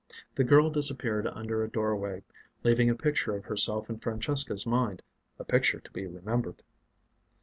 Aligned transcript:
The 0.33 0.43
girl 0.43 0.71
disappeared 0.71 1.27
under 1.27 1.63
a 1.63 1.69
doorway, 1.69 2.23
leaving 2.63 2.89
a 2.89 2.95
picture 2.95 3.35
of 3.35 3.45
herself 3.45 3.87
in 3.87 3.99
Francesca's 3.99 4.65
mind 4.65 5.03
a 5.37 5.43
picture 5.45 5.79
to 5.79 5.91
be 5.91 6.07
remembered. 6.07 6.63